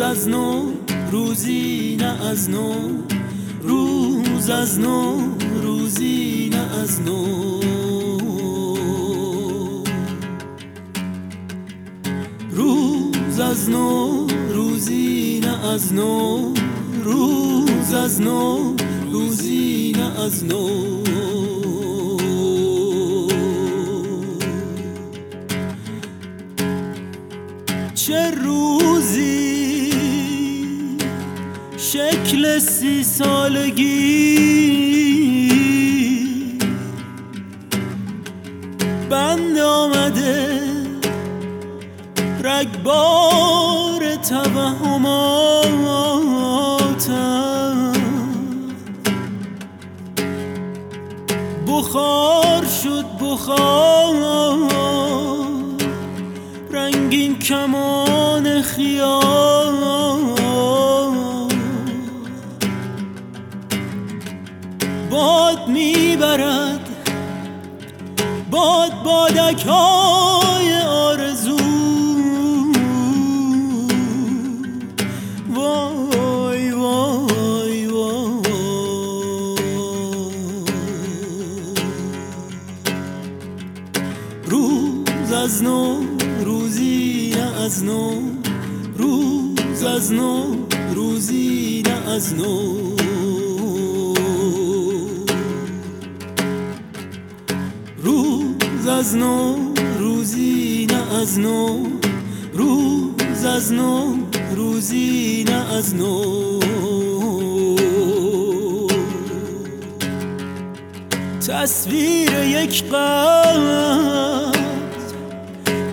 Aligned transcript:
از 0.00 0.28
نو 0.28 0.72
روزی 1.10 1.96
نه 2.00 2.26
از 2.26 2.50
نو. 2.50 2.72
روز 3.62 4.50
از 4.50 4.78
نو 4.78 5.16
روزی 5.62 6.50
نه 6.52 6.78
از 6.82 7.00
نو. 7.00 7.60
روز 12.50 13.40
از 13.40 13.70
نو 13.70 14.26
روزی 14.54 15.40
نه 15.44 15.68
از 15.68 15.92
نو. 15.92 16.54
روز 17.04 17.94
از 17.94 18.20
نو 18.20 18.76
روزی 19.12 19.92
نه 19.96 20.20
از 20.20 20.44
نو. 20.44 21.02
چه 27.94 28.30
شکل 31.92 32.58
سی 32.58 33.04
سالگی. 33.04 34.38
بند 39.10 39.58
آمده 39.58 40.60
رگبار 42.44 44.16
توهماتم. 44.28 45.52
بخار 51.68 52.64
شد 52.82 53.04
بخار 53.20 54.02
رنگین 56.70 57.38
کمان 57.38 58.62
خیال. 58.62 59.22
باد 65.12 65.68
می‌برد. 65.68 66.88
باد 68.50 69.02
بادک 69.04 69.66
های 69.66 70.80
آرزو. 70.82 71.56
وای 75.54 76.70
وای 76.70 77.86
وای. 77.86 78.22
روز 84.46 85.32
از 85.32 85.62
نو 85.62 86.00
روزی 86.44 87.34
از 87.64 87.84
نو. 87.84 88.12
روز 88.96 89.82
از 89.84 90.12
نو 90.12 90.56
روزی 90.94 91.82
نه 91.86 92.10
از 92.10 92.34
نو. 92.34 92.91
از 99.02 99.16
نو 99.16 99.56
روزی 99.98 100.86
نه 100.90 101.20
از 101.20 101.38
نو. 101.38 101.86
روز 102.52 103.44
از 103.44 103.72
نو 103.72 104.16
روزی 104.56 105.44
نه 105.48 105.74
از 105.74 105.94
نو. 105.94 106.60
تصویر 111.48 112.32
یک 112.44 112.84
قد 112.84 114.56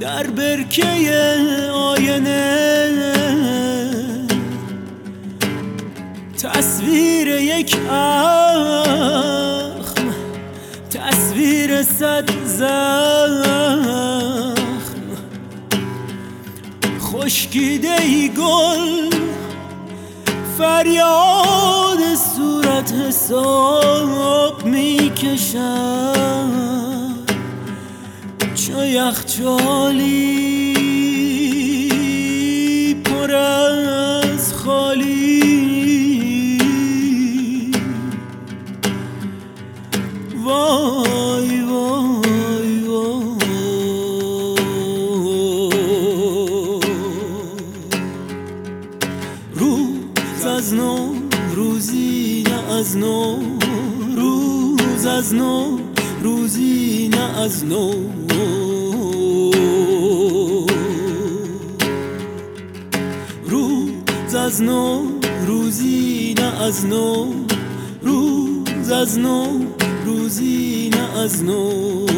در 0.00 0.26
برکه 0.26 0.84
آینه. 1.72 2.90
تصویر 6.42 7.28
یک 7.28 7.76
اخم 7.90 9.73
تصویر 11.04 11.82
صد 11.82 12.30
زخم. 12.44 13.44
خشکیده 17.00 18.02
ای 18.02 18.28
گل 18.28 19.10
فریاد 20.58 22.14
صورت 22.36 22.92
حساب 22.92 24.64
می‌کشم 24.66 26.10
چو 28.54 28.84
یخچالی 28.84 30.63
از 50.64 50.74
نو 50.74 51.14
روزی 51.54 52.44
نه 52.46 52.72
از 52.72 52.96
نو 52.96 53.36
روز 54.16 55.06
از 55.06 55.34
نو 55.34 55.78
روزی 56.22 57.08
نه 57.12 57.38
از 57.38 57.64
نو. 57.64 57.92
روز 63.46 64.34
از 64.34 64.62
نو 64.62 65.02
روزی 65.46 66.34
نه 66.38 66.62
از 66.62 66.86
نو 66.86 67.34
روز 68.02 68.90
از 68.90 69.18
نو 69.18 69.60
روزی 70.04 70.90
نه 70.92 71.18
از 71.18 71.44
نو. 71.44 72.14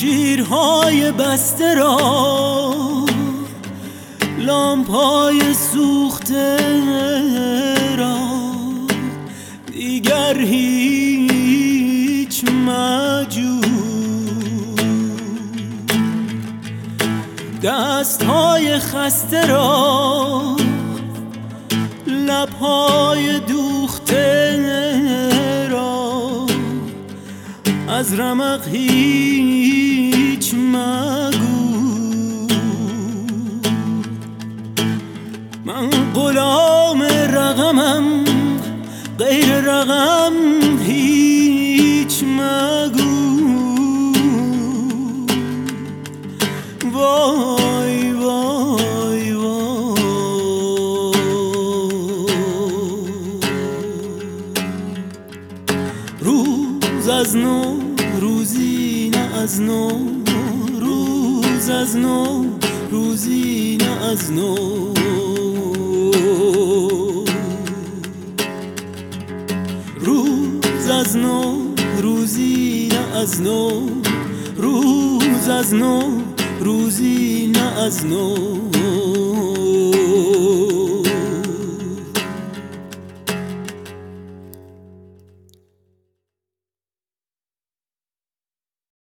شیرهای 0.00 1.12
بسته 1.12 1.74
را 1.74 1.96
لامپای 4.38 5.40
سوخته 5.54 6.56
را. 7.98 8.18
دیگر 9.72 10.38
هیچ 10.38 11.64
مجو 12.44 13.60
دست 17.62 18.22
های 18.22 18.78
خسته 18.78 19.46
را 19.46 20.56
لبهای 22.06 23.40
دوخته 23.40 24.58
را. 25.70 26.46
از 27.88 28.20
رمق 28.20 28.68
هیچ 28.68 29.69
مگو. 30.54 31.60
من 35.64 35.90
غلام 36.14 37.02
رقمم 37.32 38.24
غیر 39.18 39.60
رقم 39.60 40.32
هیچ 40.86 42.24
مگو. 42.24 43.10
وای 46.92 48.12
وای 48.12 49.32
وای. 49.32 50.00
روز 56.20 57.08
از 57.08 57.36
نو 57.36 57.80
روزی 58.20 59.10
نه 59.14 59.38
از 59.38 59.60
نو. 59.60 60.19
از 61.70 61.96
نو 61.96 62.44
روزی 62.90 63.78
نه 63.80 64.04
از 64.04 64.32
نو. 64.32 64.54
روز 70.00 70.90
از 70.90 71.16
نو 71.16 71.56
روزی 72.02 72.88
نه 72.92 73.18
از 73.18 73.42
نو. 73.42 73.88
روز 74.56 75.48
از 75.48 75.74
نو 75.74 76.22
روزی 76.60 77.52
نه 77.54 77.78
از 77.80 78.06
نو. 78.06 78.79